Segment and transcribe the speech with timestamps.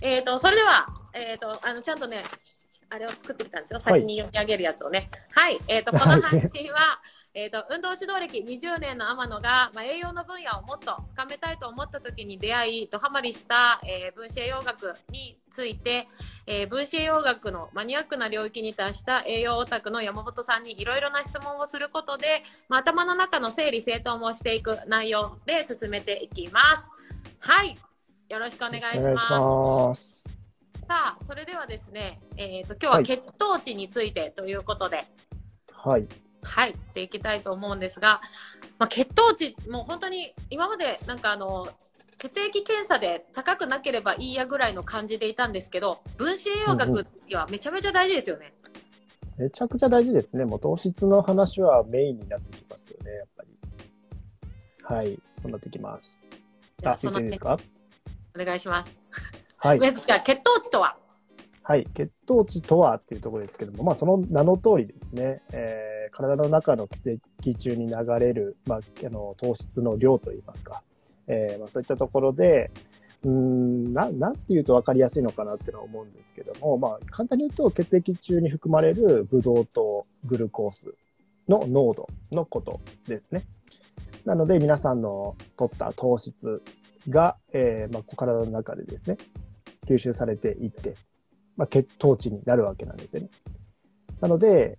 [0.00, 2.22] えっ、と、それでは、えっ、と、あの、ちゃんとね、
[2.90, 3.80] あれを作ってきたんですよ。
[3.80, 5.10] 先に読み上げるやつをね。
[5.32, 5.58] はい。
[5.68, 7.00] えっ、と、この配信は、
[7.34, 16.08] えっと、運動指導歴20年の天野が、まあ、栄養の分野をもっと深めたいと思った時に出会い、ドハマりした、えー分子栄養学について、
[16.46, 26.90] えー分子栄養学のマニアックな領域に達した栄養オタクの山本さんにいろいろな質問をすることで、まあ、頭の中の整理整頓もしていく内容で進めていきます。
[27.38, 27.78] はい。
[28.28, 30.28] よろしくお願いします。
[30.86, 35.06] さあ、それではですね、えっ、と、今日は血糖値についてということで、
[35.72, 36.06] はい。
[36.42, 38.20] はい、っていきたいと思うんですが、
[38.78, 41.68] まあ、血糖値、もう本当に今までなんかあの、
[42.18, 48.52] 血液検査で高くなければいいやぐらいの感じでいたんですけど、分子栄養学はめちゃめちゃ大事ですよね。
[49.38, 50.44] めちゃくちゃ大事ですね。
[50.44, 54.94] もう糖質の話はメインになってきますよね、やっぱり。
[54.96, 55.18] はい。
[55.42, 56.22] そうなってきます。
[56.84, 57.58] あ、ついていいですか？
[58.40, 59.00] お願いします。
[59.56, 59.80] はい。
[59.80, 60.96] 血糖値とは？
[61.62, 61.86] はい。
[61.94, 70.82] 血糖値とはっていうところですけども、まあ、その名の通りですね、えー体の中の血液中に流れる、まあ、あの糖質の量といいますか、
[71.26, 72.70] えーまあ、そういったところで、
[73.24, 80.94] うーんななんていうと分かりやすいのかなっていうのは思うんですけども、まあ、簡単に言うと血液中に含まれるブドウ糖、グルコース
[81.46, 83.44] の濃度のことですね。
[84.24, 86.62] なので皆さんの取った糖質
[87.08, 89.16] が、えーまあ、体の中でですね、
[89.86, 90.94] 吸収されていって、
[91.56, 93.30] まあ、血糖値になるわけなんですよね。
[94.20, 94.78] なので、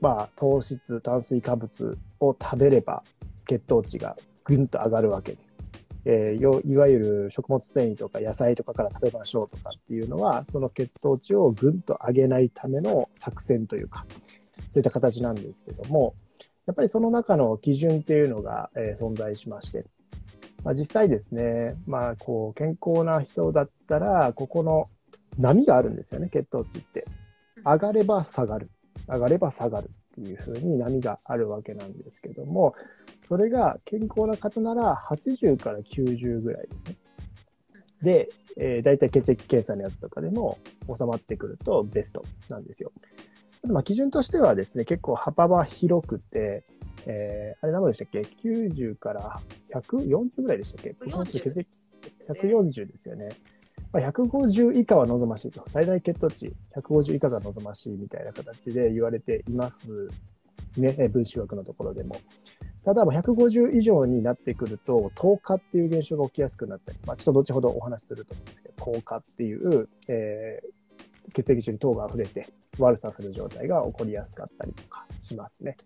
[0.00, 3.02] まあ、糖質、炭水化物を食べれば
[3.46, 5.38] 血糖値がぐんと上がるわけで、
[6.04, 14.06] えーいわゆる食物繊維とか野菜とかから食べましょうとかっていうのは、その血糖値をぐんと上げないための作戦というか、
[14.72, 16.14] そういった形なんですけども、
[16.66, 19.84] やっぱりその中の基準っていうのが、えー存在しまして、
[20.66, 24.90] まあ、実際ですね、まあ、こう、健康な人だったら、ここの
[25.38, 27.06] 波があるんですよね、血糖値って。
[27.64, 28.68] 上がれば下がる。
[29.06, 32.74] 上がれば下がるっていう風に波があるわけなんですけども、
[33.28, 36.96] それが健康な方なら80から90ぐらいですね。
[38.02, 40.58] で、えー、大体血液検査のやつとかでも
[40.98, 42.90] 収まってくるとベストなんですよ。
[43.62, 46.64] まあ、基準としてはですね、結構幅は広くて、
[47.06, 49.40] えー、あれ何ぼでしたっけ ?90 から
[49.74, 51.66] 140ぐらいでしたっけ？140血液
[52.28, 53.28] 140ですよね。
[53.92, 55.64] まあ、150以下は望ましいと。
[55.68, 60.08] 最大血糖値150以下が望ましいみたいな形で言われています
[60.76, 60.94] ね。
[60.98, 62.16] え分子学のところでも。
[62.84, 70.76] ただ、まあ150以上になってくると、糖化っていう現象が起きやすくなったり、まあ、ちょっと後ほどお話しすると思うんですけど、糖化っていう、えー
[71.32, 75.76] 血液中に糖が溢れて悪さする状態が起こりやすかったりとかしますね。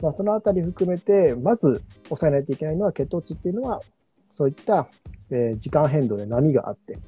[0.00, 3.80] まあ、そのあたり含めて、まず抑えないといけないのは血糖値っていうのは、
[4.30, 4.88] そういった、
[5.30, 6.98] えー時間変動で波があって、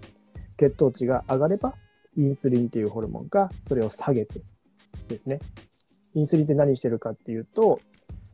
[0.57, 1.75] 血糖値が上がれば、
[2.17, 4.41] インスリンっていうホルモンがそれを下げて
[5.09, 5.41] ですね。
[6.15, 7.81] インスリンって何してるかっていうと、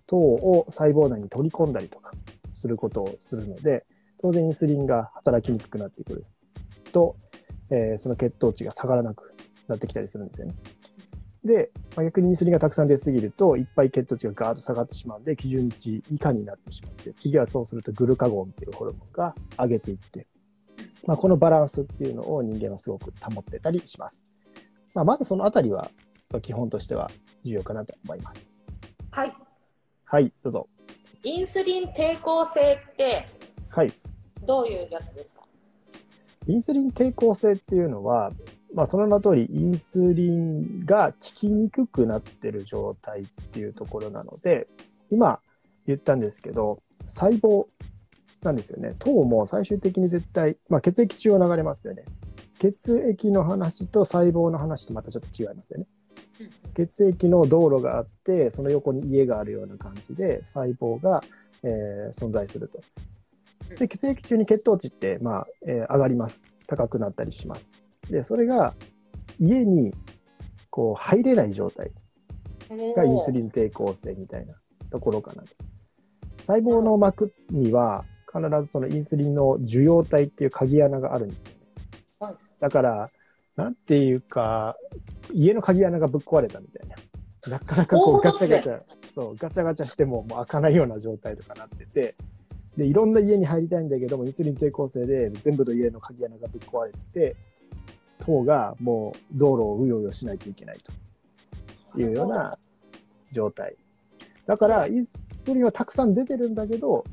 [0.06, 2.12] 糖を細胞内に取り込んだりとか
[2.54, 3.84] することをするので、
[4.20, 6.24] 当然インスリンが働きにくくなってくる
[6.92, 7.16] と、
[7.70, 9.34] えーその血糖値が下がらなく
[9.66, 10.54] なってきたりするんですよね。
[11.44, 20.26] で、まあ、逆にインスリンがたくさん出すぎると、いっぱい血糖値がガーッと下がってしまうんで、基準値以下になってしまって、次はそうするとグルカゴンっていうホルモンが上げていって、
[21.04, 24.24] まあ、このバランスっていうのを人間はすごく保ってたりします。
[24.94, 25.90] まあ、まずそのあたりは、
[26.30, 27.10] まあ基本としては
[27.44, 28.46] 重要かなと思います。
[29.10, 29.36] はい。
[30.04, 30.68] はい、どうぞ。
[31.24, 33.26] インスリン抵抗性って
[33.68, 33.92] はい。
[34.46, 35.42] どういうやつですか？
[36.46, 38.32] インスリン抵抗性っていうのは、
[38.74, 44.66] まあ、その名の通り、インスリンが効きにくくなってる状態っていうところなので、
[45.10, 45.40] 今
[45.86, 47.66] 言ったんですけど、細胞
[48.42, 48.94] なんですよね。
[48.98, 52.04] 糖も最終的に絶対、まあ、血液中を流れますよね。
[52.58, 55.86] 血液の話と細胞の話とまたちょっと違いますよね。
[56.74, 61.22] 血液の道路があって、その横に家があるような感じで、細胞が、
[61.62, 62.80] えー存在すると。
[63.78, 66.44] で、血液中に血糖値って、まあ、えー上がります。
[66.66, 67.70] 高くなったりします。
[68.12, 68.74] で、それが
[69.40, 69.92] 家に
[70.70, 71.90] こう入れない状態
[72.94, 74.54] がインスリン抵抗性みたいな
[74.90, 75.48] ところかなと。
[76.46, 81.66] 細胞の膜には必ずそのインスリンの受容体っていう鍵穴があるんですよね。
[82.20, 83.10] はいだから、
[83.56, 84.76] なんていうか、
[85.32, 86.96] 家の鍵穴がぶっ壊れたみたいな。
[87.50, 88.80] なかなかこうガチャガチャ、
[89.12, 92.14] そう、ガチャガチャしてももう開かないような状態とかなってて、
[92.76, 97.34] で、いろんな家に入りたいんだけども、インスリン抵抗性で全部の家の鍵穴がぶっ壊れて、
[98.22, 100.78] 糖がもう道路をうようよしないといけない
[101.92, 102.56] というような
[103.32, 103.74] 状態。
[104.46, 107.04] だから、インスリンはたくさん出てるんだけど、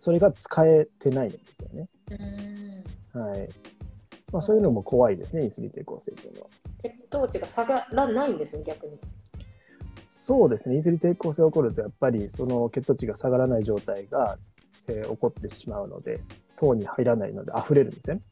[0.00, 1.88] それが使えてないんですよね。
[3.12, 3.48] はい。
[4.32, 6.46] まあ、そういうのも怖いですね、インスリン抵抗性というのは。
[6.82, 8.98] 血糖値が下がらないんですね、逆に。
[10.10, 14.38] そうですね、インスリン抵抗性が起こると、やっぱりその血糖値が下がらない状態が、
[14.86, 16.20] えー起こってしまうので、
[16.56, 18.22] 糖に入らないので溢れるんですね、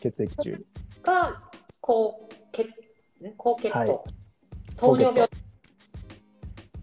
[0.00, 0.64] 血液中に。
[1.04, 1.42] が、
[1.80, 3.78] 高血、ん高血糖。
[3.78, 3.88] はい
[4.76, 5.30] 糖尿病。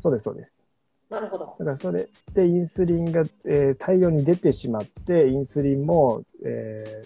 [0.02, 0.64] そうです、そうです。
[1.10, 1.58] なるほど。
[1.60, 7.04] だからそれでインスリンが、えー大量に出てしまって、インスリンも、え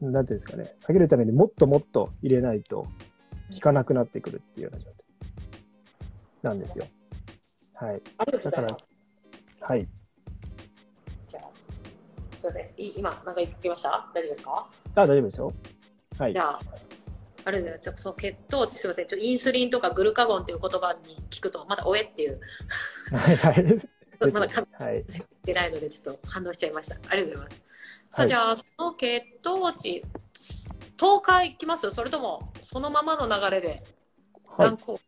[0.00, 2.86] ーなんていうんですかね、下げるためにもっともっと入れないと
[3.54, 4.94] 効かなくなってくるっていうような状態
[6.42, 6.86] なんですよ。
[7.74, 8.02] はい。
[8.18, 8.88] ありがとうございます。、
[9.60, 9.88] はい。
[11.28, 11.50] じゃあ、
[12.36, 12.64] すいません。
[12.76, 14.10] い今、なんか言ってました？
[14.12, 14.68] 大丈夫ですか？
[14.96, 15.52] あ、大丈夫ですよ。
[16.18, 16.38] はいじ。
[16.38, 16.58] ゃあ、
[17.44, 22.40] あれですよ、ちょっとその血糖値、すみません、ちょインスリンとかグルカゴンっていう言葉に聞くと、まだおえっていう、
[23.12, 23.36] はい。
[23.36, 23.64] はい。
[24.32, 25.00] まだかはい。
[25.00, 25.04] っ
[25.44, 26.96] てないので、ちょっと反応しちゃいました。
[27.08, 27.76] ありがとうございます。
[28.10, 30.02] さあ、はいじゃあ、その血糖値、
[30.96, 33.84] 10日いきますそれとも、そのままの流れで、
[34.46, 34.66] はい。
[34.68, 34.98] 乱高、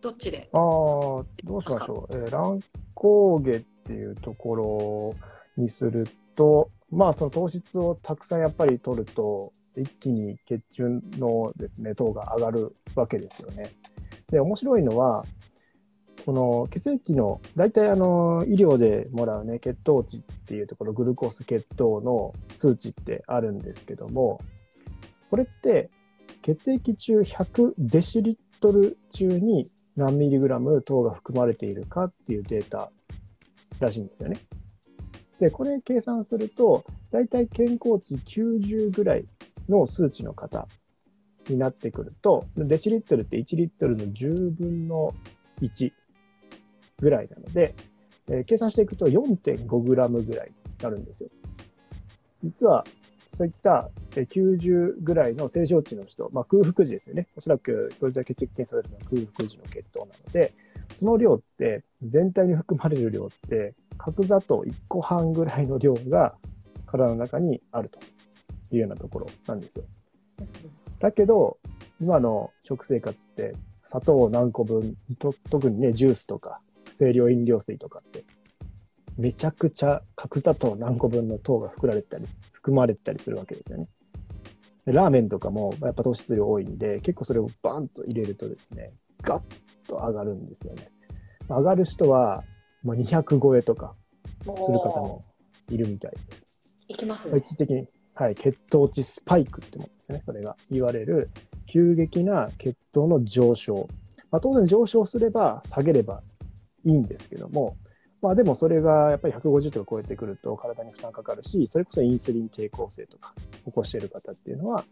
[0.00, 0.48] どっちで？
[0.52, 1.24] ああ、ど
[1.56, 2.14] うしましょう。
[2.14, 2.60] えー乱
[2.94, 5.14] 高下っていうところ
[5.56, 6.06] にする
[6.36, 13.72] と、まあ、その糖質をたくさんやっぱり取ると、一気に血中のですね、糖が上がるわけですよね。
[14.30, 15.24] で、面白いのは、
[16.24, 24.40] この血液の、大体あの、医療でもらうね、血糖値っていうところ、グルコース血糖の数値ってあるんですけども、
[25.30, 25.90] これって
[26.42, 32.90] 血液中100デシリットル中に何ミリグラム糖が含まれているかっていうデータ
[33.80, 34.38] らしいんですよね。
[35.44, 39.26] で、これ計算すると、だいたい健康値90ぐらい
[39.68, 40.66] の数値の方
[41.50, 45.12] になってくると、デシリットルって1リットルの10分の
[45.60, 45.92] 1
[46.98, 47.74] ぐらいなので、
[48.28, 51.28] えー計算していくと4.5グラムぐらいになるんですよ。
[52.42, 52.82] 実は、
[53.34, 57.26] そういった90ぐらいの正常値の人、まあ、空腹時ですよね。
[57.36, 60.54] おそらく、これで血液検査するのは空腹時の血糖なので、
[60.96, 66.34] その量って、全体に含まれる量って、角砂糖1個半ぐらいの量が
[66.86, 67.98] 体の中にあると
[68.70, 69.84] いうようなところなんですよ。
[71.00, 71.58] だけど、
[72.00, 76.60] 今の食生活って、砂糖を何個分、と特にね、ジュースとか、
[76.96, 78.24] 清涼飲料水とかって、
[79.18, 83.88] めちゃくちゃ角砂糖何個分の糖が含まれたり、含まれたりするわけですよね。
[84.86, 88.90] ラーメンとかもやっぱ糖質量多いんで、結構それをバンと入れるとですね、
[89.22, 89.42] ガッ
[89.86, 90.90] と上がるんですよね。
[91.48, 92.44] 上がる人は、
[92.84, 93.94] まあ、200超えとか
[94.42, 95.24] する方も
[95.70, 96.54] いるみたいです。
[96.88, 97.32] いきますね。
[97.32, 100.22] まあ一時的に、はい、血糖値スパイクってもんですよね。
[100.24, 101.30] それが言われる
[101.66, 103.88] 急激な血糖の上昇。
[104.30, 106.22] まあ、当然上昇すれば下げれば
[106.84, 107.76] いいんですけども、
[108.20, 113.34] まあでもそれがやっぱり150とか超えてくると体に負担かかるし、それこそインスリン抵抗性とか
[113.64, 114.84] 起こしている方っていうのは、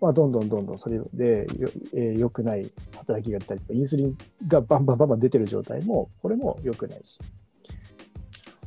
[0.00, 4.18] まあどんどんどんどんそれでよ、えー良くない働きが出たりとか、インスリン
[4.48, 7.18] がバンバンバンバン出てる状態も、これも良くないし。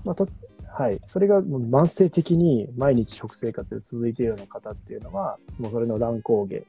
[0.03, 0.27] まあと、
[0.67, 0.99] はい。
[1.05, 6.61] それがもう慢性的に毎日食生活で続いているような方っていうのは、もうそれの乱高下っ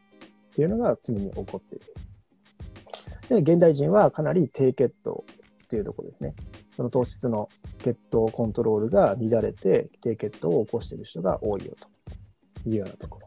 [0.55, 3.43] ていうのが常に起こっている。
[3.43, 5.25] で、現代人はかなり低血糖
[5.65, 6.35] っていうところですね。
[6.77, 11.75] その糖質の血糖コントロールが乱れて、低血糖を起こしている人が多いよ
[12.65, 13.24] というようなところ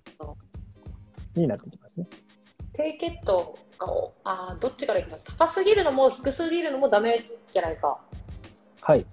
[1.38, 2.08] になってきますね。
[2.74, 5.24] 低血糖がおあーどっちからいきます？
[5.24, 8.00] 高すぎるのも低すぎるのもダメじゃないですか。
[8.82, 9.06] はい。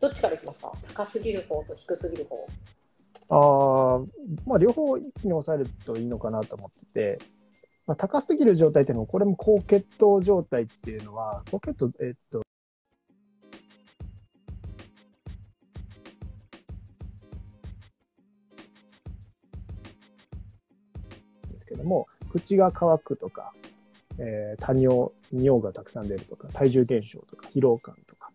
[0.00, 0.72] どっちからいきますか？
[0.84, 2.46] 高すぎる方と低すぎる方。
[3.30, 4.06] あー
[4.46, 7.18] まあ、両方一気に抑えるといいのかなと思ってて、
[7.86, 12.42] まあ、高すぎる状態っていうのは、これも高血糖状態っていうのは、高血糖、えっと、
[21.78, 23.52] ども、口が乾くとか、
[24.18, 28.30] えー多尿、尿がたくさん出るとか、体重減少とか、疲労感とか。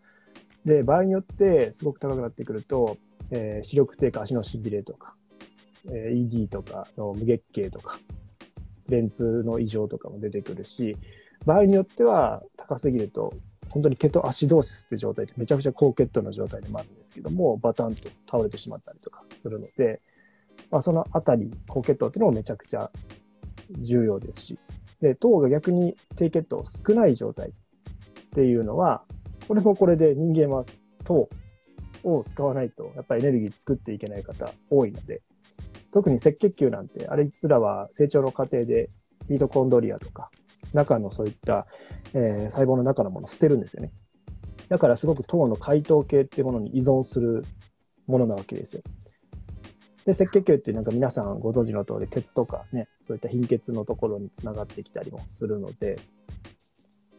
[0.65, 2.97] で、場合によってすごく高くなってくると、
[3.31, 5.15] えー視力低下、足のしびれとか、
[5.87, 7.99] えー ED とかの無月経とか、
[8.89, 10.97] 便通の異常とかも出てくるし、
[11.45, 13.33] 場合によっては高すぎると、
[13.69, 20.01] 本当にケトアシドーシスって状態でめちゃくちゃ高血糖の状態でもあるんですけども、バタンと倒れてしまったりとかするので、
[20.69, 22.91] まあ、そのあたり、高血糖っていうのもめちゃくちゃ
[23.79, 24.59] 重要ですし、
[25.01, 27.53] で、糖が逆に低血糖少ない状態っ
[28.35, 29.03] ていうのは、
[29.47, 30.65] これもこれで人間は
[31.03, 31.29] 糖
[32.03, 35.21] を使わないと、やっぱりエネルギー作っていけない方多いので、
[35.91, 38.89] 特に赤血球なんて、あれいつらは成長の過程で
[39.29, 40.31] ミトコンドリアとか、
[40.73, 41.67] 中のそういった、
[42.13, 43.91] えー細胞の中のものを捨てるんですよね。
[44.69, 47.45] だからすごく糖の解糖系っていうものに依存する
[48.07, 48.81] ものなわけですよ。
[50.05, 55.97] で、赤血球ってなんか皆さんご存知の通り、鉄とかね、そういった貧血のところにつながってきたりもするので、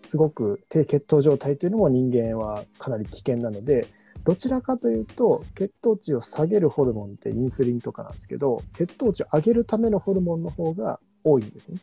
[0.05, 3.87] すごく低血糖状態というのも人間はかなり危険なので、
[4.25, 11.79] どちらかというと、血糖値を下げるホルモンってインスリンとかなんですけど、血糖値を上げるためのホルモンの方が多いんですね。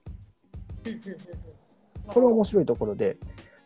[2.07, 3.17] これは面白いところで、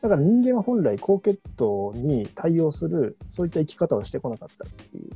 [0.01, 5.10] だから人間は本来高血糖に対応する、そういった生き方をしてこなかったっていう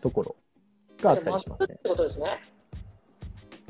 [0.00, 0.36] ところ
[1.02, 1.74] があったりしますね。
[1.78, 2.40] ってことですね。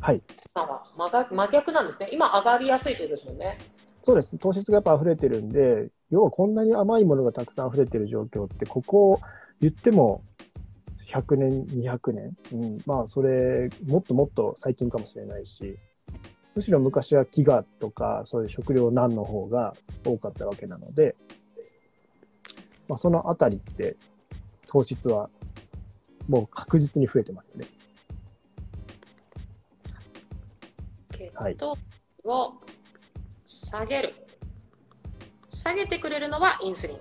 [0.00, 0.22] はい。
[0.54, 2.08] 真逆真逆なんですね。
[2.12, 3.58] 今上がりやすいということですもんね。
[4.02, 4.36] そうです。
[4.36, 9.20] 糖質がやっぱ溢れてるんで、要はこんなに甘いものがたくさん溢れてる状況って、ここ
[9.60, 10.24] 言っても
[11.12, 15.78] 100年、200年、うん、まあそれ、もっともっと最近かもしれないし、
[16.54, 19.74] むしろ昔は飢餓とか、そういう食料難の方が
[20.04, 21.14] 多かったわけなので、
[22.88, 23.96] まあ、そのあたりって
[24.66, 25.30] 糖質は
[26.28, 27.66] もう確実に増えてますよね。
[31.10, 31.76] 血糖
[32.24, 32.54] を
[33.44, 34.14] 下げる。
[35.48, 36.98] 下げてくれるのはインスリン。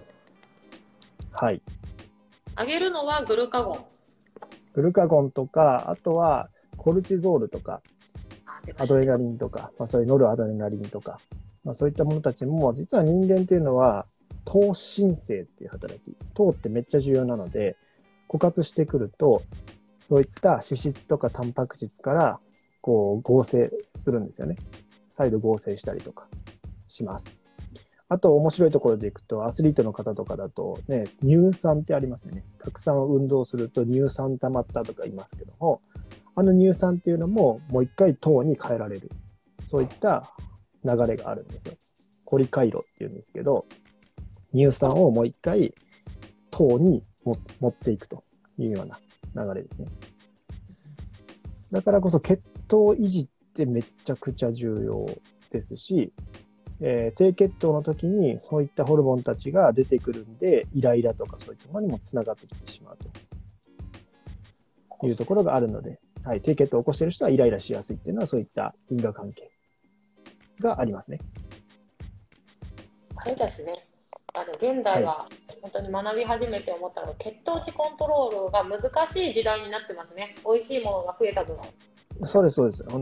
[1.31, 1.61] はい。
[2.57, 3.85] 上げるのはグルカゴン。
[4.73, 7.81] グルカゴンとか、あとはコルチゾールとか、
[8.77, 11.19] アドレナリンとか、まあ、そういうノルアドレナリンとか、
[11.63, 14.05] まあ、そういったものたちも、実は人間っていうのは、
[14.45, 16.15] 糖申請っていう働き。
[16.33, 17.77] 糖ってめっちゃ重要なので、
[18.31, 19.43] 枯渇してくると、
[20.07, 22.39] そういった脂質とかタンパク質から、
[22.79, 24.55] こう、合成するんですよね。
[25.11, 26.29] 再度合成したりとか
[26.87, 27.25] します。
[28.07, 32.45] あと、面白いところでいくと、アスリートの方とかだと、ね、乳酸ってありますよね。
[32.59, 35.81] たくさん運動すると乳酸溜まったとか言いますけども、
[36.33, 39.11] あの乳酸っていうのももう一回糖に変えられる。
[39.67, 40.33] そういった
[40.85, 41.73] 流れがあるんですよ。
[42.23, 43.65] コリ回路っていうんですけど、
[44.53, 45.73] 乳酸をもう一回
[46.49, 48.23] 糖に持っていくと
[48.57, 48.99] いうような
[49.45, 49.87] 流れですね。
[51.71, 55.05] だからこそ血糖維持ってめちゃくちゃ重要
[55.51, 56.13] ですし、
[56.81, 62.97] えー、低血糖の時にそういったホルモンたちが出てくるんで、イライラとかそういったものにもつながってきてしまう
[64.99, 69.49] というところがあるので、はい、低血糖を起こしている人はイライラしやすいっていうのは、そういった因果関係
[70.59, 71.19] がありますね。
[73.25, 73.90] そうですね。
[74.33, 75.27] あの現代は
[75.61, 80.35] 本当に学び始めて思ったのは、血糖値コントロールが難しい時代になってますね。
[80.45, 81.57] 美味しいものが増えた分。
[82.25, 82.85] そうです、そうです。
[82.87, 83.01] あのー、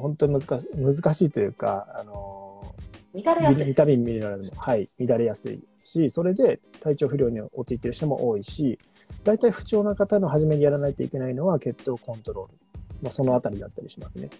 [0.00, 3.66] 本当に難し難しいというか、あのー、乱れやすい。
[3.66, 8.78] ビタミン、ミネラルも、はい、乱れやすいし、それで体調不良に陥っている人も多いし、
[9.24, 12.54] 大体不調な方の初めにやらないといけないのは血糖コントロール。
[13.02, 14.30] まあ、そのあたりだったりしますね。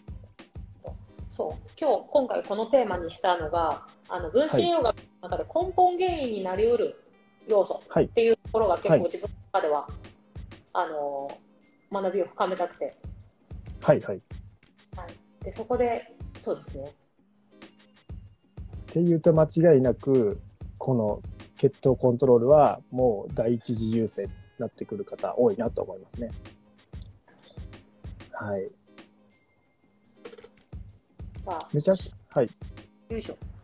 [1.30, 1.70] そう。
[1.78, 7.02] 今日、今回このテーマにしたのが、あの、分子栄養学の中で根本原因になりうる
[7.48, 9.92] 要素っていうところが結構自分の中では、はい、
[10.72, 11.38] あの、
[11.92, 12.96] 学びを深めたくて。
[13.80, 14.22] はいはい。
[14.96, 15.44] はい。
[15.44, 16.84] で、そこで、そうですね。
[16.86, 16.92] っ
[18.86, 20.40] ていうと間違いなく、
[20.78, 21.22] この
[21.56, 26.30] 血糖コントロールはもう第一次優先になってくる方多いなと思いますね。
[28.32, 28.70] はい。
[31.44, 31.94] さあ、めちゃ
[32.30, 32.48] はい。
[33.08, 33.55] よいしょ。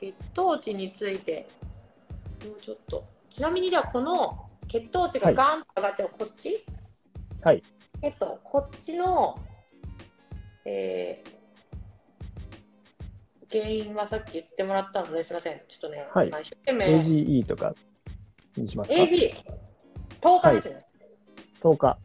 [0.00, 1.46] 血糖値について、
[2.44, 3.04] もうちょっと。
[3.30, 6.64] ちなみにじゃあこの血糖値がガンと上がっちゃう、こっち？
[7.42, 7.62] はい。
[8.02, 9.38] えっと、こっちの、
[10.64, 15.60] えー、原因はさっき言ってもらったのですみません。
[15.68, 16.98] ちょっとね、はい、一生懸命。
[16.98, 17.74] AGE とか
[18.56, 19.34] にしますか ?AG、
[20.22, 20.74] 10日ですね。
[20.74, 20.84] はい、
[21.60, 21.98] 10日。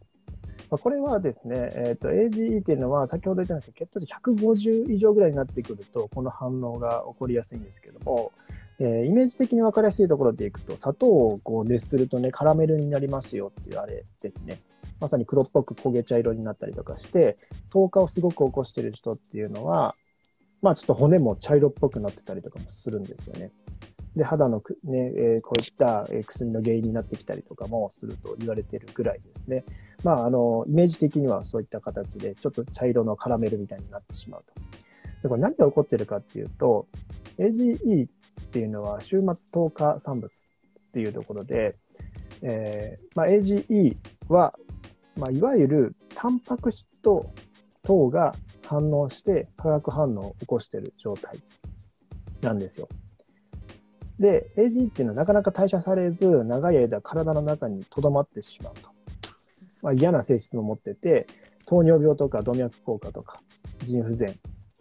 [0.70, 8.32] これはですね、えーと、AGE っていうのは、先ほど言ったんですけど、血糖値150以上ぐらいになってくると、この反応が起こりやすいんですけども、
[8.80, 14.60] えー、イメージ的に分かりやすいところでいくと、砂糖をこう熱するとね、カラメルになりますよっていうあれですね。
[15.00, 17.38] まさに黒っぽく焦げ茶色になったりとかして、
[17.70, 19.96] 糖化をすごく起こしている人っていうのは、
[20.62, 23.52] まあちょっと骨も茶色っぽくなってたりとかもするんですよね。
[24.16, 29.66] で、肌のね、えー、こういった薬の原因になってきたりとかもすると言われているぐらいですね。
[30.06, 34.54] まあ、あの、イメージ的にはそういった形で、ちょっと茶色のカラメルみたいになってしまうと。
[35.24, 36.86] で、これ何が起こってるかっていうと、
[37.40, 38.08] AGE っ
[38.52, 41.76] ていうのは終末糖化産物っていうところで、
[42.44, 43.98] えー、まあ、AGE
[44.30, 44.54] は、
[45.18, 47.32] まあ、いわゆるタンパク質と
[47.82, 51.42] 糖が反応して化学反応を起こしている状態
[52.42, 52.88] なんですよ。
[54.20, 58.95] で、AG っていうのはなかなか代謝されず、長い間体の中に留まってしまうと。
[59.86, 61.28] まあ、嫌な性質も持ってて、
[61.68, 63.40] 糖尿病とか動脈硬化とか、
[63.84, 64.36] 腎不全、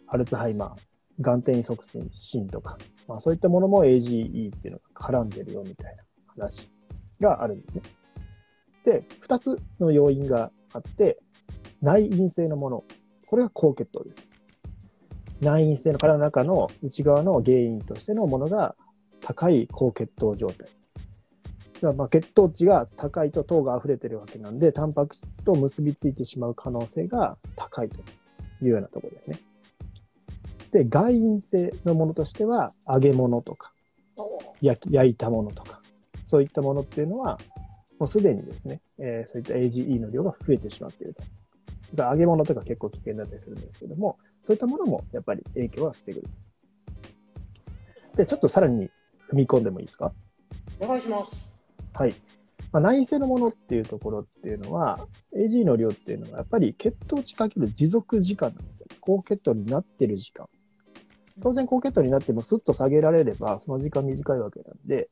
[0.07, 6.03] アルツハイマー、眼転移促進とか、まあ、そういったものも AGE っていうのが絡んでるよみたいな
[6.35, 6.71] 話
[7.21, 7.81] があるんですね。
[8.83, 11.19] で、二つの要因があって、
[11.83, 12.83] 内因性のもの。
[13.27, 14.27] これが高血糖です。
[15.39, 18.75] 内因性の体の中の内側の原因としてのものが
[19.21, 20.67] 高い高血糖状態。
[21.85, 27.97] だからまあ血糖値が高いと糖が溢れてるわけなんで、タンパク質と結びついてしまう可能性が高いと
[28.63, 29.39] いうようなところですね。
[30.71, 33.71] で、外因性のものとしては、揚げ物とか、
[34.61, 35.79] 焼焼いたものとか、
[36.25, 37.37] そういったものっていうのは、
[37.99, 41.21] もうすでにですね、えーそういった AGE の量が増えてしまっていると。
[41.93, 46.27] だから揚げ物とか結構危険だったりするんですけども、そういったものもやっぱり影響はしてくる。
[48.15, 48.89] で、ちょっとさらに
[49.31, 50.11] 踏み込んでもいいですか？
[50.79, 51.54] お願いします。
[51.95, 52.15] はい。
[52.73, 58.87] まあ、内因性のものっていうところっていうのは、AG の量っていうのはやっぱり血糖値かける持続時間なんですよ。
[58.99, 60.47] 高血糖になってる時間。
[61.41, 65.09] 当然高血糖になってもスッと下げられれば、その時間短いわけなんで、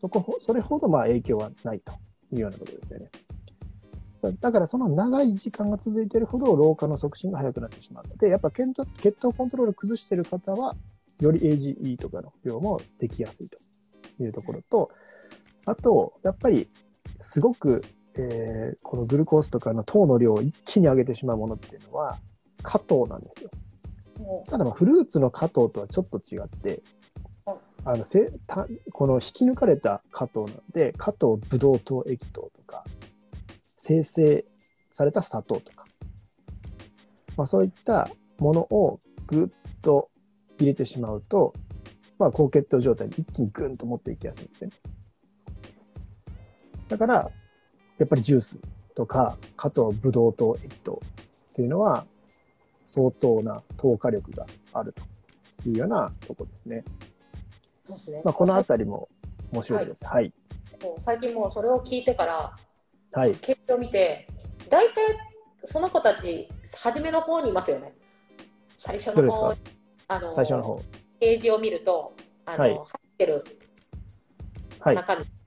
[0.00, 1.92] そこ、それほどまあ影響はないと
[2.32, 3.10] いうようなことですよね。
[4.40, 8.72] だからその長い時間が続いているほど老化の促進が早くなってしまうので、やっぱ血
[9.12, 10.74] 糖コントロール崩している方は、
[11.20, 13.58] より AGE とかの量もできやすいと
[14.22, 14.90] いうところと、
[15.68, 16.68] あと、やっぱり
[17.20, 17.84] すごく、
[18.14, 22.18] えーこのグルコースとかの糖の量を一気に上げてしまうものっていうのは、
[22.62, 23.50] 果糖なんですよ。
[24.20, 26.82] おただまあフルーツの果糖とはちょっと違って
[27.46, 32.84] はい、あのせたこの引き抜かれた果糖なんで、果糖ブドウ糖液糖とか、
[33.78, 34.44] 生成
[34.92, 35.86] された砂糖とか、
[37.36, 39.48] まあ、そういったものをぐっ
[39.80, 40.10] と
[40.58, 41.54] 入れてしまうと、
[42.18, 44.70] まあ、高血糖状態に一気にぐんと持っていきやすいんですね。
[46.88, 47.30] だから、
[47.98, 48.58] やっぱりジュース
[48.94, 51.00] とか、果糖ブドウ糖液糖
[51.50, 52.06] っていうのは、
[52.86, 54.94] 相当な糖化力がある
[55.62, 56.84] というようなところですね。
[57.84, 58.22] そうですね。
[58.24, 59.08] まあ、このあたりも
[59.52, 60.04] 面白いです。
[60.04, 60.32] はい。
[60.82, 62.56] もう最近もうそれを聞いてから、
[63.12, 63.34] はい。
[63.34, 64.26] 結果を見て、
[64.70, 65.18] 大体
[65.64, 66.48] その子たち、
[66.80, 67.94] 初めの方にいますよね。
[68.76, 70.14] 最初の方どれですか？
[70.14, 70.80] あの最初の方。
[71.20, 72.14] ページを見ると、
[72.46, 73.44] あのはい入ってる
[74.80, 74.96] はい。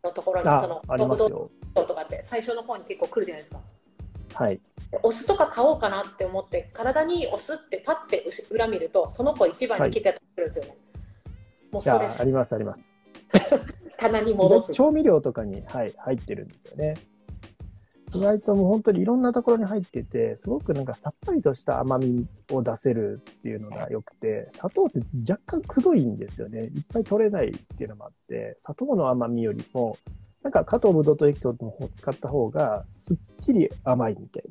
[0.03, 1.49] のところに、あその、あります速よ。
[1.73, 3.61] 度とかって最初の方に結構来るじゃないですか。
[4.33, 4.61] はい。
[4.91, 10.77] でお酢とか買おうかなって思って、体にお酢ってパッて裏見ると、その子一番に来てたりするんですよね。
[11.71, 12.89] もういやそれ、あります、あります。
[13.97, 14.73] 棚に戻す。
[14.73, 16.95] 調味料とかに、はい、入ってるんですよね。
[18.13, 26.65] 意外ともう本当にいろんなところに入ってて、すごくなんかさっぱりとした甘みを出せるっていうのが良くて、砂糖って若干くどいんですよね。
[26.65, 29.97] いっぱい取れないっていうのもあって、砂糖の甘みよりも、
[30.43, 34.43] なんか加藤ブドウ糖液糖の方を使った方が、すっきり甘いみたい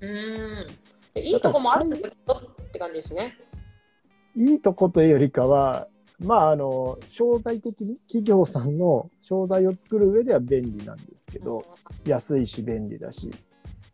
[0.00, 0.66] うーん。
[1.14, 1.98] でいいとこもあるっ
[2.72, 3.36] て感じですね。
[4.34, 4.50] な。
[4.50, 11.64] いいとこというよりかは、まあ、あの、商材的に企業さんの商材を作る上では便利なんですけど、
[12.04, 13.30] 安いし便利だし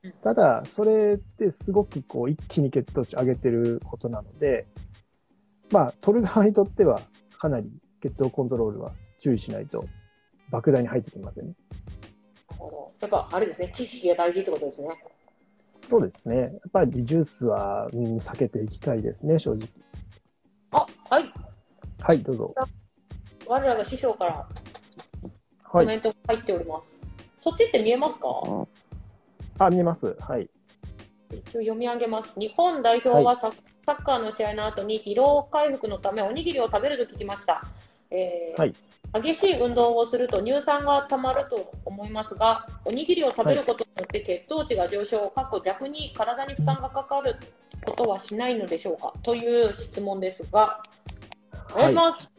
[0.02, 0.12] うん。
[0.22, 4.66] ただ、それってすごくこう一気に血糖値上げてることなので、
[5.70, 7.00] まあ、取る側にとっては
[7.38, 9.84] かなり血糖コントロールは注意しないと
[10.50, 11.54] 莫大に入ってきますよね。
[13.00, 14.88] やっぱあれですね、知識が大事ってことですね。
[15.88, 16.36] そうですね。
[16.36, 19.68] やっぱりジュースは、うん、避けていきたいですね、正直。
[22.04, 22.16] あ、はい。
[22.18, 22.54] はい、どうぞ。
[23.46, 25.84] 我らが師匠からはい。
[25.84, 27.02] コメントが入っております。
[27.38, 28.28] そっちって見えますか？
[29.58, 30.14] あ、見えます。
[30.20, 30.48] はい。
[31.30, 32.38] 一応読み上げます。
[32.38, 33.50] 日本代表はサ,、
[33.84, 37.62] サッカーの試合の後に疲労回復のためおにぎりを食べると聞きました。
[38.10, 38.74] えーはい
[39.12, 47.36] 激しい運動をすると乳酸がたまると思いますが、おにぎりを食べることによって血糖値が上昇、かっこ逆に体に負担がかかる
[47.86, 49.14] ことはしないのでしょうか？
[49.22, 50.82] という質問ですが、
[51.74, 52.30] お願いします。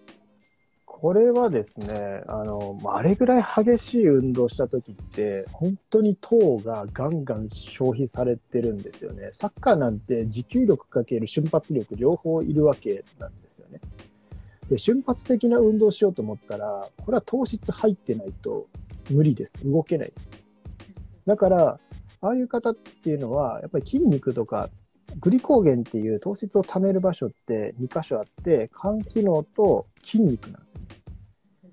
[0.86, 9.30] これはですね、あの、まああれぐらい激しい運動した時って、本当に糖がガンガン消費されてるんですよね。
[9.34, 13.82] サッカーなんて持久力かける瞬発力両方いるわけなんですよね。
[14.70, 18.68] で、瞬発的な運動しようと思ったら、これは糖質入ってないと
[19.12, 19.54] 無理です。
[19.66, 20.30] 動けないです。
[21.26, 21.80] だから、
[22.22, 24.70] ああいう方っていうのは、やっぱり筋肉とか、
[25.20, 31.72] グリコーゲンっていう糖質を貯める場所って2箇所あって、肝機能と筋肉なんですよ。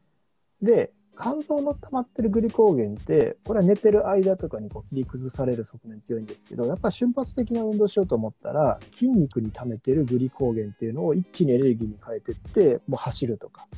[0.62, 13.68] で、肝臓の溜まってるグリコーゲンって、これは寝てる間とかにこう切り崩される側面強いんですけど、やっぱ瞬発的な運動しようと思ったら、筋肉に溜めてるグリコーゲンっていうのを一気にエネルギーに変えてって、もう走るとか、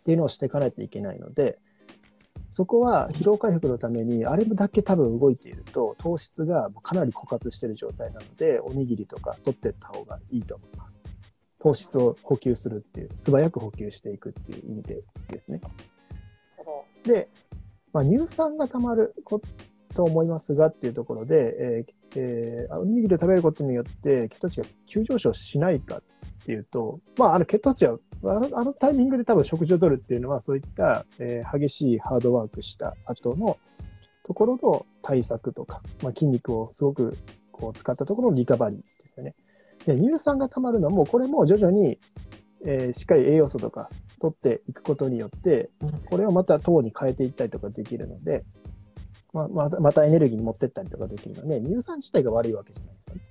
[0.00, 1.58] っていうのをしていかないといけないので、
[2.50, 10.90] そこは疲労回復のために、あれだけ多分動いていると、糖質がかなり枯渇している状態なので、おにぎりとか取っていった方がいいと思います。
[11.60, 15.60] 糖質を補給するっていう、素早く補給していくっていう意味でですね。
[17.04, 17.28] で、
[17.92, 19.40] まあ、乳酸が溜まるこ
[19.94, 26.02] と思いますがっていうところで、えーえーおにぎりを食べることによって血糖値が急上昇しないかっ
[26.42, 33.58] っていうと、まあ、あの血糖値はあのあのタイミングで多分食事を取るっていうのはそういった、えー激しいハードワークした後の
[34.22, 37.16] ところの対策とか、まあ、筋肉をすごく
[37.50, 39.34] こう使ったところのリカバリーですよね。
[39.86, 41.98] で乳酸が溜まるのもこれも徐々に、
[42.64, 43.88] えーしっかり栄養素とか
[44.20, 45.70] 取っていくことによって
[46.06, 48.44] これをまた糖に変えていったりとかできるので、
[49.32, 53.29] まあ、またまたエネルギーに持ってったりとかできるので乳酸自体が悪いわけじゃないですよね。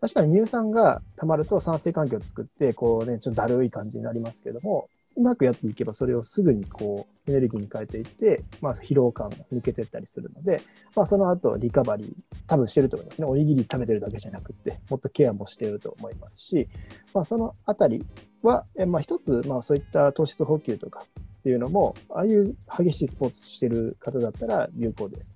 [0.00, 10.62] 確かに乳酸が溜まると酸性環境を作って、こうね、ちょっとだるい感じになりますけども、うまくやっていけばそれをすぐにこうエネルギーに変えていって、まあ疲労感が抜けていったりするので、
[10.94, 12.12] まあその後リカバリー
[12.46, 13.26] 多分してると思いますね。
[13.26, 16.68] おにぎり食べてるだけじゃなくって、もっとケアもしていると思いますし、
[17.12, 18.04] まあそのあたり
[18.42, 21.04] は、えまあ一つ、まあそういった糖質補給とか
[21.40, 25.32] っていうのも、ああいう激しいスポーツしてる方だったら有効です。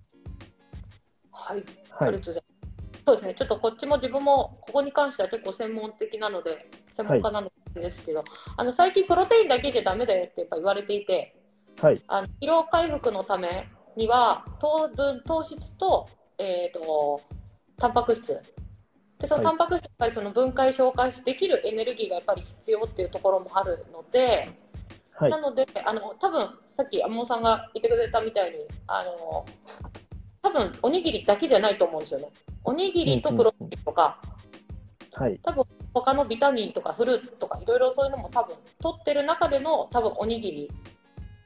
[1.31, 1.65] はい。
[1.91, 2.09] はい。
[2.09, 2.54] ありがとうございます。
[3.07, 3.35] そうですね。
[3.35, 8.25] ちょっとこっちも自分もここに関しては結構専門的なので、専門家なのですけど、
[8.57, 11.37] あの最近プロテインだけじゃダメだよってやっぱ言われていて、
[11.81, 12.01] はい。
[12.09, 17.21] あの疲労回復のためには糖分糖質と,、えー、と
[17.77, 18.27] タンパク質
[19.19, 24.49] でそのはいタンパク質やっぱりその分解消化できるエネルギーがやっぱり必要っていうところもあるので、
[25.15, 25.41] はいな。
[25.41, 29.45] のであの多分さっき山本さんが言ってくれたみたいにあの
[30.45, 32.29] 多分おにぎりだけじゃないと思うんですよね。
[32.65, 34.21] おにぎりとプロテインとか、
[35.15, 35.41] はい。
[35.95, 40.71] 他のビタミンとかフルーツとかいろいろそういうのも多分取ってる中での多分おにぎり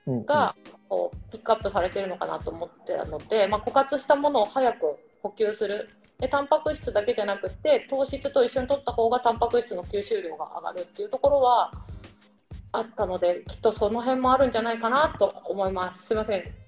[0.07, 0.57] うんが
[0.89, 5.89] こうピックアップされてるのかなと思ってたので、まあ、枯渇したものを早く補給する。
[6.19, 11.71] でタンパク質だけじゃなくて糖質と一緒に取った方がタンパク質の吸収量が上がるっていうところは
[12.73, 16.07] あったのできっとその辺もあるんじゃないかなと思います。
[16.07, 16.68] すいません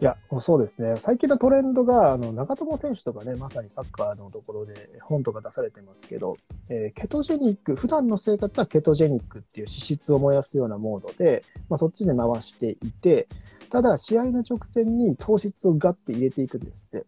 [0.00, 0.94] いや、そうですね。
[0.98, 6.38] 最近のトレンドが、あの、長友選手とかね、まさにサッカーのところで本とか出されてますけど、
[6.70, 13.28] えーケトジェニック、普段の生活はケトジェニックっていう脂質を燃やすようなモードで、まあ、そっちで回していて、
[13.68, 17.04] ただ、試合の直前に糖質をガッて入れていくんですって。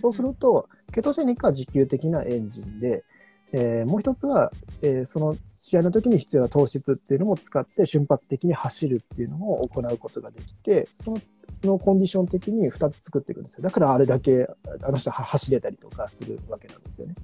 [0.00, 3.04] そうすると、ケトジェニックは持久的なエンジンで、
[3.52, 11.20] えーもう一つは、えーその試合の時に必要な糖質っていうのも使って瞬発的に走るっていうのも行うことができて、その
[11.64, 13.62] のコンディション的に2つ作っていくんですよ。
[13.62, 14.46] だからあれだけ
[14.82, 17.14] あの人は走れたりとかするわけなんですよね。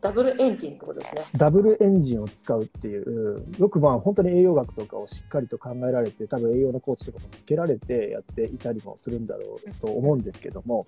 [0.00, 10.86] ダブルエンジンってことですねダブルエンジンを使うっていう、よくまあ本当に栄養学とかをしっかりと考えられて、多分栄養のコーチとかもつけられてやっていたりもするんだろうと思うんですけども、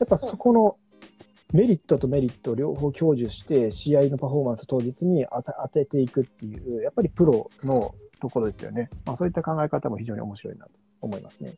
[0.00, 0.78] やっぱそこの
[1.52, 8.90] メリットとメリットを両方享受して、試合のパフォーマンス当日に当て当てていくっていう、やっぱりプロのところですよね。
[9.04, 11.54] まあそういった考え方も非常に面白いなと思いますね。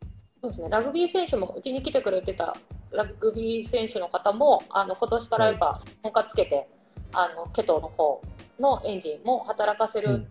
[0.48, 2.56] そうですね、ラグビー選手もうちに来てくれてた
[2.90, 6.68] ラグビー選手の方もあの今年からやっぱ本格つけて、
[7.12, 8.22] あのケトの方
[8.58, 10.26] のエンジンも働かせる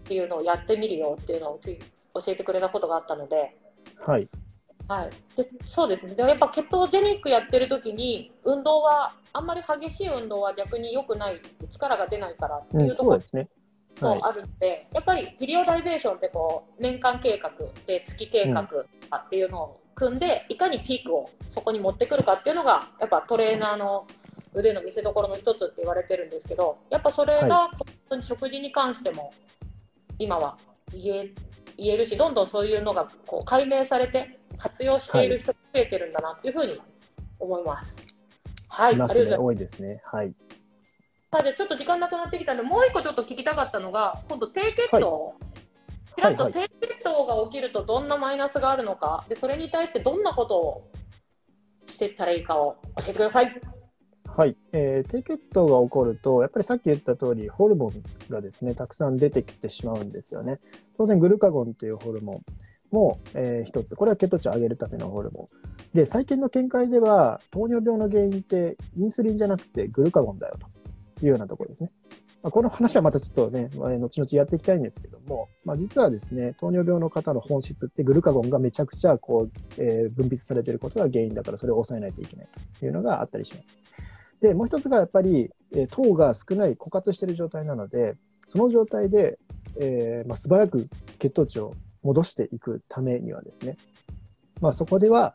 [0.00, 3.56] っていうのをやってみるよっていうのを教えてくれたことがあったので、
[4.04, 4.28] はい。
[4.88, 6.14] はい、でそうですね。
[6.14, 13.10] でもやっぱケトジェニックやってる時に運動はあんまり激しい運動は逆に良くない力が出ないからってうん、いうところ。
[13.12, 13.48] そうですね。
[14.00, 14.26] はいも。
[14.26, 17.50] あるので、やっぱりピリオダイゼーションってこう年間計画
[17.86, 24.06] で月計画とかっていうのを組んで、いかにピークをそこに持ってくるかっていうのがやっぱトレーナーの
[24.54, 29.32] 腕の見せ所の一つって言われてるんですけどやっぱそれが本当に食事に関しても
[30.18, 30.58] 今は
[30.92, 31.30] 言え
[31.76, 36.78] 言えるしどんどんそういうのがこう解明されて活用している人が増えてるんだなっていうふうに
[37.38, 37.96] 思います。
[38.68, 39.36] はい、いますね。
[39.36, 40.00] 多いですね。
[40.04, 40.34] はい。
[41.32, 45.34] さあじゃあちょっと時間なくなってきたのでもう一個ちょっと聞きたかったのが今度低血糖、
[46.14, 49.24] ちらっとはい低血糖が起きるとどんなマイナスがあるのか。
[49.30, 50.90] でそれに対してどんなことを
[51.86, 53.62] していったらいいかを教えてください。
[54.36, 60.60] はい、えー低血糖が起こると、やっぱりさっき言った通り、ホルモンがですね、たくさん出てきてしまうんですよね。
[60.98, 62.42] 当然、グルカゴンというホルモ
[62.92, 65.48] ンも、えー一つ、これは血糖値を上げるためのホルモ
[65.94, 65.96] ン。
[65.96, 70.81] で、最近の見解では、糖尿病の原因って、インスリンじゃなくてグルカゴンだよと
[71.24, 71.90] いうようなところですね。
[72.42, 82.48] まあ、この話はまたちょっとね、後々やっていきたいんですけども、まあ、実はですね、糖尿病の方の本質ってグルカゴンがめちゃくちゃこう、えー分泌されていることが原因だから、それを抑えないといけない
[82.80, 83.68] というのがあったりします。
[84.40, 88.16] で、もう一つがやっぱり、えー糖が少ない、枯渇している状態なので、
[88.48, 89.38] その状態で、
[89.80, 93.76] えーまあ、素早く血糖値を戻していくためにはですね、
[94.60, 95.34] まあ、そこでは、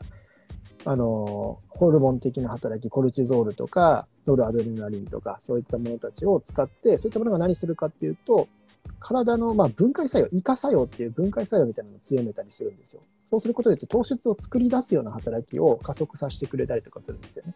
[0.84, 8.48] あのホルモン的な働き、コルチゾールとか、ノルアドレナリンとか、そういったものたちを使って、そういったものが何するかっていうと、
[9.00, 13.02] 体の、まあ、分解作用、イカ作用っていう分解作用みたいなのを強めたりするんですよ。
[13.30, 17.52] そうすることによって糖質を作り出すような働きを加速させてくれたりとかするんですよね。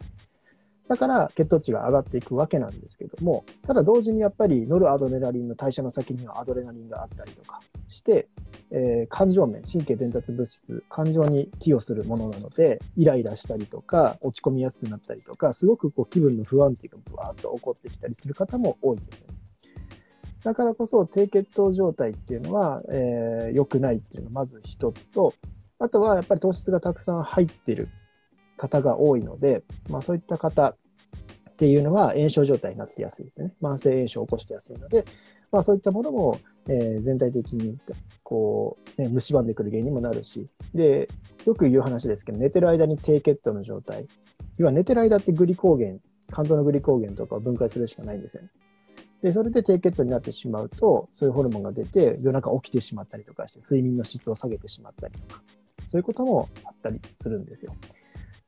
[0.89, 8.27] だから血糖値が上がっていくわけなんですけども、ただ同時にやっぱりノルアドレナリンの代謝の先にはアドレナリンがあったりとかして、
[8.71, 19.27] えー、感情面、神経伝達物質、感情に寄与するものなので、イライラしたりとか、落ち込みやすくなったりとか、すごくこう気分の不安定がブワーッと起こってきたりする方も多いんですね。
[20.43, 25.33] だからこそ低血糖状態っていうのは、えー、良くないっていうのがまず一つと、
[25.79, 27.87] あとはやっぱり糖質がたくさん入ってる
[28.63, 30.75] 方が多いので、まあ、そういった方っ
[31.57, 33.53] ていうのは炎症状態になってやすいですね。
[33.61, 35.03] 慢性炎症を起こしてやすいので、
[35.51, 37.77] まあ、そういったものも、えー、全体的に
[38.23, 41.09] こう、ね、蝕んでくる原因にもなるし、で、
[41.45, 44.07] よく言う話ですけど、寝てる間に低血糖の状態。
[44.57, 45.99] 要は寝てる間ってグリコーゲン、
[46.31, 48.49] 肝臓のグリコーゲンとかを分解するしかないんですよね。
[49.21, 55.41] で、それで低血糖になってしまうと、そういうホルモンが出て、夜中起きてしまったりとかして、睡眠の質を下げてしまったりとか、
[55.87, 57.73] そういうこともあったりするんですよ。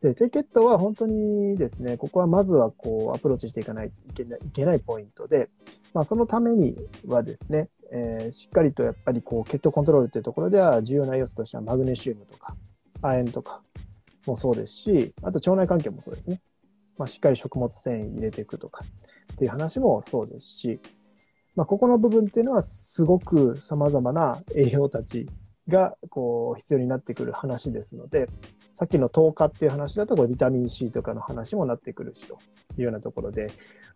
[0.02, 5.50] で、低血糖は本当にですね、ここはまずはこうアプローチしていかないといけないいけないポイントで、
[5.94, 12.56] まあ、そのためにはですね、えー、しっかりとやっぱりこう血糖コントロールというところでは重要な要素としてはマグネシウムとか
[13.02, 13.62] 亜鉛とか
[14.26, 16.42] もそうですし、あと腸内環境もそうですね。
[16.98, 18.84] まあ、しっかり食物繊維入れていくとか
[19.34, 20.80] っていう話もそうですし、
[21.56, 25.28] まあ、ここの部分っていうのはすごく様々な栄養たち
[25.68, 28.28] がこう必要になってくる話ですので、
[28.78, 32.38] さっきの10日っていう話だと、これビタミン C とかの話もなってくるしと
[32.78, 33.48] いうようなところで、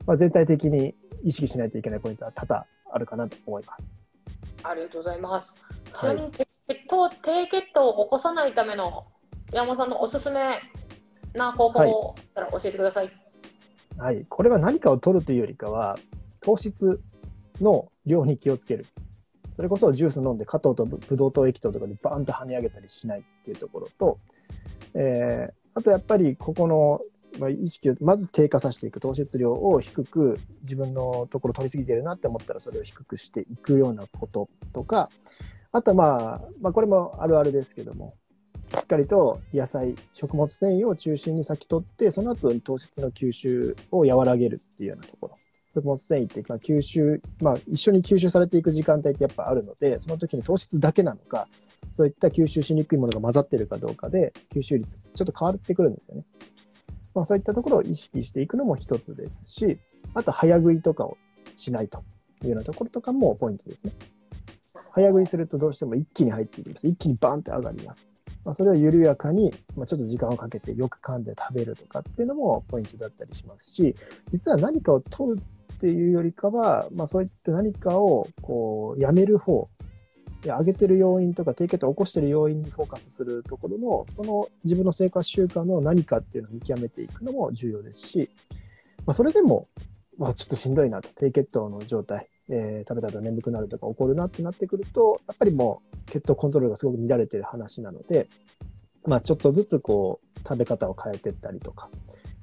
[0.05, 3.83] まあ、全体的に意識しないといけないポイントは多々あるかなと思います。
[4.63, 5.55] ありがとうございます。
[5.99, 6.47] ちなみに、血
[6.87, 9.05] 糖、低血糖を起こさないための
[9.51, 10.59] 山本さんのおすすめ
[11.33, 13.05] な方法を教えてください。
[13.97, 15.97] はい、はい、これは何かを取るというよりかは、
[16.39, 17.01] 糖質
[17.59, 18.85] の量に気をつける。
[19.59, 24.17] それこそジュース飲んで加糖とブドウ糖液糖とかでバーンと跳ね上げたりしないっていうところと、
[24.93, 27.01] えー、あとやっぱりここの、
[27.41, 35.09] まあ、意識をまず低下させていく糖質量を低く自分のところ取りすぎてるなって思ったらそれを低くしていくようなこととか
[35.73, 38.15] あとはまあ、まあ、これもあるあるですけども
[38.73, 45.48] しっかりと野菜食物繊維を中心に先取ってその後に糖質の吸収を和らげるっていうようなところ。
[45.79, 51.47] 食物繊維ってまあ吸収、まあ、一緒に吸収されていく時間帯ってやっぱあるのでその時に糖質だけなのか
[51.93, 56.23] そういった吸収しにくいものが混ざってるかどうかで、吸収率ってちょっと変わってくるんですよね。
[57.13, 59.79] まあ、そういったところを意識していくのも一つですし、
[60.13, 61.17] あと早食いとかを
[61.55, 62.03] しないと
[62.43, 63.93] いうようなところとかもポイントですね。
[64.91, 66.87] 早食いするとどうしても一気に入っていきます。
[66.87, 68.07] 一気にバーンって上がります。
[68.45, 73.95] まあ、それを緩やかに、まあ、ちょっと時間をかけてよく噛んで食べるとかっていうのもポイントだったりしますし、
[74.31, 75.43] 実は何かを取る
[75.79, 79.69] っていうよりかは、まあ、そういった何かをこうやめる方
[80.41, 88.29] で上げてる要因とか低血糖を起こしてる要因にフォーカスするところの、その自分の生活習慣の何かっていうのを見極めていくのも重要ですし、
[89.05, 89.69] まあ、それでも、
[90.17, 98.27] まあ、ちょっとしんどいなと、低血糖の状態、えー、食べた後眠くなるとか起こるなってなってくると、やっぱりもう血糖コントロールがすごく乱れてる話なので、
[99.05, 101.89] まあ、ちょっとずつこう、食べ方を変えていったりとか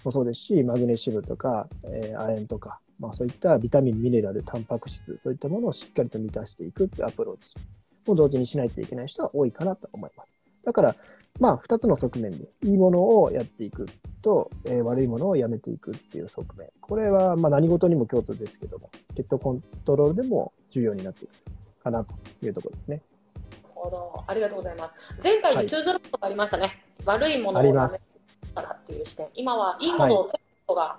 [0.07, 7.53] もそうですし、マグネシウムとか、えー、亜鉛とか、まあ、そういったビタミン、ミネラル、タンパク質、そういったものをしっかりと満たしていくっていうアプローチ
[8.07, 10.31] を同時にしないといけない人は多いかなと思います。
[10.65, 10.97] だから、
[11.39, 13.87] まあ、二つの側面で、いいものをやっていく
[14.23, 16.69] と、えー、悪いものをやめていくっていう側面。
[16.81, 23.03] これは、まあ、何事にも共通ですけども、血糖コントロールでも重要になっていくかなというところですね。
[23.35, 24.25] なるほど。
[24.27, 24.95] ありがとうございます。
[25.23, 26.63] 前回に通ずることがありましたね。
[27.05, 28.16] はい、悪いものをやめ
[28.57, 29.29] からっていう視点。
[29.35, 30.99] 今はいいものを取ることが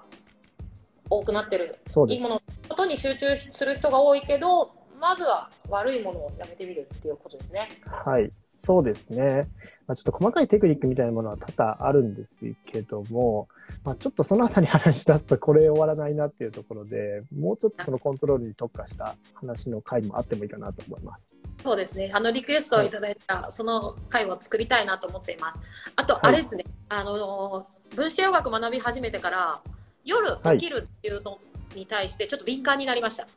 [1.10, 1.80] 多くなってる。
[1.94, 7.70] はい、いいものことに集中する人が多いけど、まずは悪いものをやめてみるっていうことですね。
[7.86, 9.48] はい、そうですね。
[9.88, 12.30] まあ、ちょっと細かいテクニックみたいなものは多々あるんです
[12.66, 13.48] けども、
[13.84, 21.27] まあ、ちょっとそのあたり話し出すとこれ終わらないなっていうところで、もうちょっとそのコントロールに特化した話の回もあってもいいかなと思います。
[21.64, 22.12] そうですね。
[22.14, 25.60] あのリクエストをいただいた、その回を作りたいなと思っています。
[25.96, 26.64] あと、あれですね。
[26.90, 29.62] はい、あの、分子栄養学学び始めてから、
[30.06, 31.40] 夜起きるっていうの
[31.76, 33.28] に対してちょっと敏感になりました。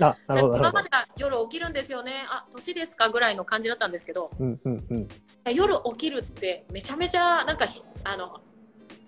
[0.00, 3.08] あなるほど今までは夜起きるんですよね、あ年ですか？
[3.08, 5.08] ぐらいの感じだったんですけど、うんうんうん、
[5.54, 7.66] 夜起きるってめちゃめちゃなんか
[8.04, 8.40] あの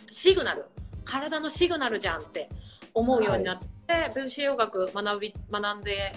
[0.09, 0.65] シグナル、
[1.05, 2.49] 体のシグナルじゃんって
[2.95, 6.15] 思うようになって、はい、分子栄養学学び学んで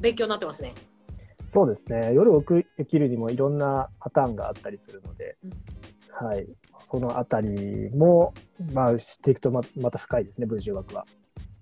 [0.00, 0.74] 勉強になってますね。
[1.48, 2.30] そうですね夜
[2.76, 6.46] 起きるにもいろんなパターンがあったりするので、うん、はい、
[6.80, 8.34] そのあたりも、
[8.72, 11.06] まあ、知っていくとままた深いですね、分子栄養学は。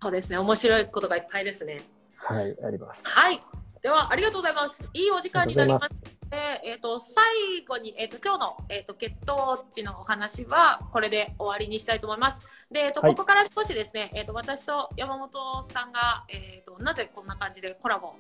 [0.03, 1.81] そうですね、面白いことがいっぱいですね。
[2.17, 3.07] はい、あります。
[3.09, 3.41] はい。
[3.83, 4.89] では、ありがとうございます。
[4.95, 5.95] いいお時間になりました。
[6.31, 7.25] で、えっ、と、最
[7.69, 12.43] 後に、えっ、と、今日の、えっ、と、血糖値のお話は、これで終わりにしたいと思います。
[12.71, 18.15] で、えっ、と、はいここから少しですね、えっ、と、私と山本さんが、えっ、と、なぜこんな感じでコラボ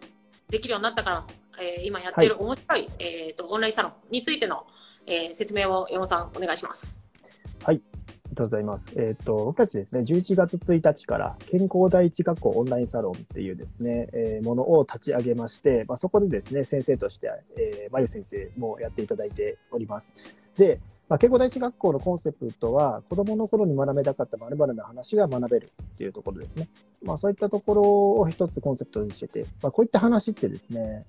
[0.55, 1.27] できるようになったか、
[1.61, 4.67] えー今やっている面白い、えっ、と、オンラインサロンについての、
[5.05, 7.01] えー説明を山本さん、お願いします。
[7.65, 7.83] あり
[8.31, 8.87] がとうございます。
[8.95, 20.15] えっ、と、僕たちですね、11月1日から健康第一学校オンラインサロンっていうですね、えーものを立ち上げまして、まあ、そこでですね、先生として、えー、まゆ先生もやっていただいております。
[20.57, 26.69] で、まあ、健康第一学校のコンセプトは、子供の頃に学べたかった〇〇な話が学べるっていうところですね。
[27.03, 27.83] まあ、そういったところ
[28.21, 31.05] を一つコンセプトにしてて、まあ、こういった話ってですね、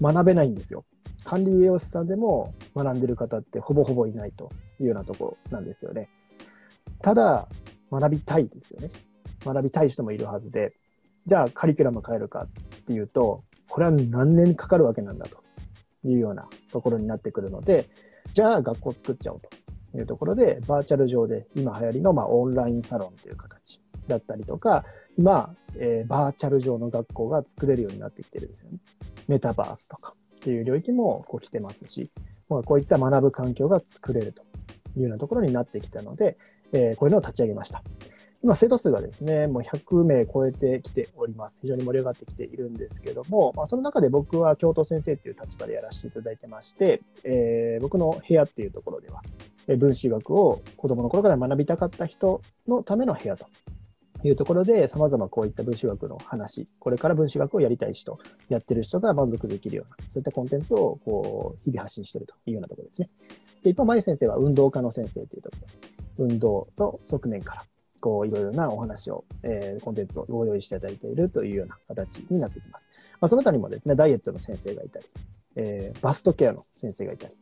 [0.00, 0.84] 学べないんですよ。
[1.24, 6.08] 管理栄養士さんでも学んでる方ってほぼほぼいないというようなところなんですよね。
[7.02, 7.48] ただ、
[7.90, 8.90] 学びたいですよね。
[9.44, 10.72] 学びたい人もいるはずで、
[11.26, 15.42] じゃあカリキュラム変えるかっていうと、これは何年かかるわけなんだと
[16.04, 17.88] いうようなところになってくるので、
[18.32, 24.84] じゃあ学校作っちゃおうというところで、バーチャル上で今流行りのまあオンラインサロンという形だったりとか、
[25.18, 28.78] 今、えーバーチャル上の学校が作れるようになってきてるんですよね。
[29.28, 32.10] メタバースとかっていう領域もこう来てますし、
[32.48, 34.42] まあ、こういった学ぶ環境が作れると
[34.96, 36.36] いうようなところになってきたので、
[36.72, 37.82] えーこういうのを立ち上げました。
[38.42, 41.58] 今、生徒数がですね、もう100名超えてきております。
[41.60, 49.22] 非常に盛り上がってきているんですけども、まあ、その中で僕は教頭先生という立場でやらせていただいてまして、えー僕の部屋っていうところでは、
[49.68, 53.46] えー分子学を子供の頃から学びたかった人のための部屋と
[54.24, 63.10] いうところで、様々こういった分子学の話、これから分子学をやりたい人、やってる人が満足できるような、そういったコンテンツをこう日々発信しているというようなところですね。
[63.62, 67.64] で、一方、前先生は運動科の先生というところで、運動の側面から、
[68.00, 72.86] こう、いろいろなお話を、えーコンテンツをご用意していただいているというような形になってきます。
[73.20, 75.06] まあ、その他にもですね、ダイエットの先生がいたり、
[75.56, 77.34] えーバストケアの先生がいたり、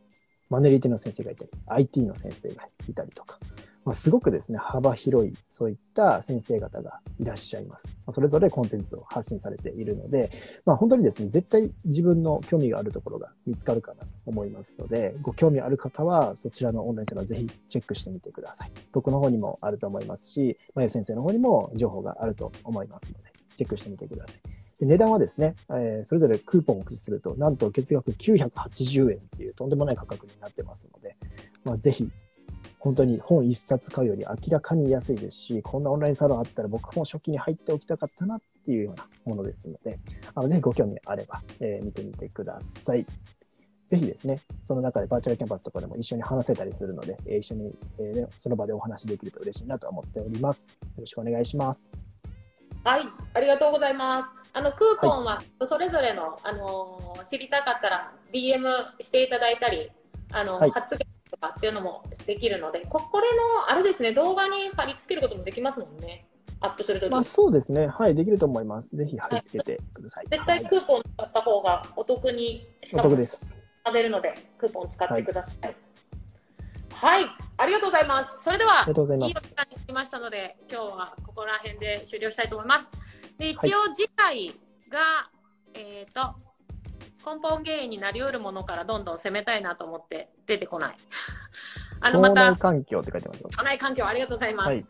[0.50, 3.38] マネリティの先生がいたり、IT の先生がいたりとか、
[3.88, 7.86] まあ、すごくですね、幅広い、そういった先生方がいらっしゃいます。
[7.86, 10.30] まあそれぞれコンテンツを発信されているので、
[10.66, 18.72] まあ、本当にですね、絶対自分の興味があるところが見つかるかなと思いますので、ご興味ある方は、そちらのオンラインサロンぜひチェックしてみてください。
[18.92, 24.40] 僕の方にもあると思いますし、まゆ先生の方にも情報があると思いますので、チェックしてみてください。
[24.80, 31.16] で値段はですね、えーそれぞれクーポンを駆使すると、なんと月額980円っていうとんでもない価格になってますので、
[31.64, 32.10] まあ、ぜひ、
[32.78, 39.98] 本当に本一冊買うより明らかに安いですし、こんなオンラインサロンあったら僕も初期に入っておきたかったなっていうようなものですので、
[40.34, 43.04] あのぜひご興味あれば、えー見てみてください。
[43.88, 50.68] ぜひですね、その中でバーチャルキャンパスとかでも一緒に話せたりするので、えー一緒に、えーねその場でお話できると嬉しいなと思っております。
[50.68, 51.90] よろしくお願いします。
[52.84, 53.02] はい、
[53.34, 54.30] ありがとうございます。
[54.52, 58.62] あの、クーポンは、それぞれの、あのー知りたかったら、DM
[59.00, 59.90] していただいたり、
[60.32, 66.26] あの、はい発言とかっていうのもできるので、こ、これの、あれですね、動画に貼り付けることもできますもんね。
[66.60, 67.86] アップするとき、まあそうですね。
[67.86, 68.96] はい、できると思います。
[68.96, 70.26] ぜひ貼り付けてください。
[70.28, 73.56] 絶対クーポン使った方がお得に、しお得です。
[73.86, 75.76] 食べるので、クーポン使ってください。
[76.92, 77.26] はい、
[77.58, 78.42] ありがとうございます。
[78.42, 82.90] それでは、ありがとうございいいお時間になりましたので、今日はここら辺で終了したいと思います。
[83.38, 84.48] で、一応次回
[84.90, 85.30] が、
[85.74, 86.34] えっ、と、
[87.24, 90.96] 根本原因になり得るものからどんどん攻めたいなと思って出てこない。
[92.00, 93.48] あの、ま腸内た、環境って書いてますよ。
[93.52, 94.68] 腸内環境ありがとうございます。
[94.68, 94.86] はい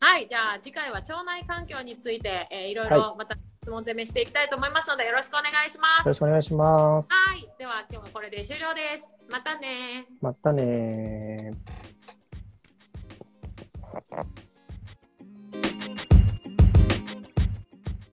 [0.00, 6.18] はい、じゃあ次回は腸内環境について、えーいろいろまた質問攻めしていきたいと思いますので、よろしくお願いしますよろし。
[6.18, 7.12] くお願いします。
[7.12, 9.16] はい、では今日はこれで終了です。
[9.28, 14.47] またねまたねー。